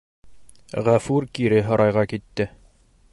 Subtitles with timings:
[0.87, 2.49] Ғәфүр кире һарайға китә.